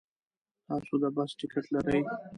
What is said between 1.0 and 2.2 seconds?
د بس ټکټ لرئ؟